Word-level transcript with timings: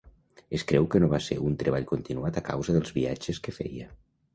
Es 0.57 0.63
creu 0.71 0.87
que 0.95 1.01
no 1.03 1.11
va 1.11 1.21
ser 1.27 1.39
un 1.51 1.59
treball 1.65 1.87
continuat 1.95 2.43
a 2.43 2.47
causa 2.51 2.79
dels 2.79 2.99
viatges 3.01 3.47
que 3.49 3.61
feia. 3.63 3.97